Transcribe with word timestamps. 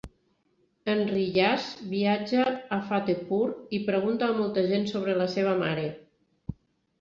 En 0.93 1.01
Riyaz 1.09 1.65
viatja 1.91 2.45
a 2.77 2.79
Fatehpur 2.87 3.45
i 3.79 3.81
pregunta 3.91 4.31
a 4.31 4.39
molta 4.41 4.65
gent 4.73 4.89
sobre 4.95 5.15
la 5.21 5.29
seva 5.37 5.55
mare. 5.63 5.85